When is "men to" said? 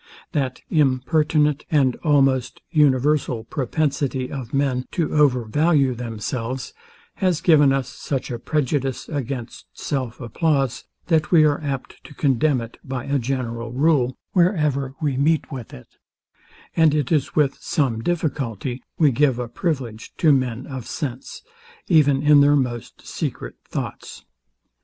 4.51-5.13